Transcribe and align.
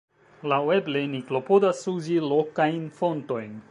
Laŭeble 0.53 1.03
ni 1.11 1.21
klopodas 1.29 1.85
uzi 1.95 2.19
lokajn 2.33 2.93
fontojn. 3.01 3.59